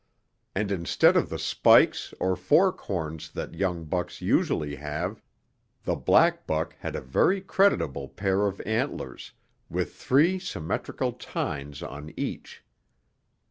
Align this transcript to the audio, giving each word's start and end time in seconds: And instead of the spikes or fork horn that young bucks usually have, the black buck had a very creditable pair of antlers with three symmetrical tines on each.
And 0.55 0.71
instead 0.71 1.15
of 1.15 1.29
the 1.29 1.37
spikes 1.37 2.11
or 2.19 2.35
fork 2.35 2.79
horn 2.79 3.19
that 3.35 3.53
young 3.53 3.85
bucks 3.85 4.19
usually 4.19 4.77
have, 4.77 5.21
the 5.83 5.95
black 5.95 6.47
buck 6.47 6.75
had 6.79 6.95
a 6.95 7.01
very 7.01 7.39
creditable 7.39 8.09
pair 8.09 8.47
of 8.47 8.59
antlers 8.65 9.33
with 9.69 9.93
three 9.93 10.39
symmetrical 10.39 11.11
tines 11.13 11.83
on 11.83 12.11
each. 12.17 12.63